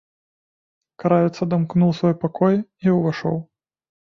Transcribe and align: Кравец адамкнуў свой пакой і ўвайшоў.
Кравец 1.03 1.33
адамкнуў 1.47 1.93
свой 1.99 2.15
пакой 2.25 2.55
і 2.89 2.99
ўвайшоў. 2.99 3.37